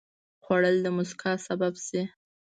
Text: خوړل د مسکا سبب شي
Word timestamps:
خوړل 0.43 0.77
د 0.85 0.87
مسکا 0.97 1.31
سبب 1.47 1.73
شي 1.87 2.01